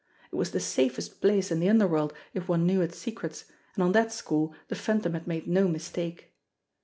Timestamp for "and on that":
3.75-4.11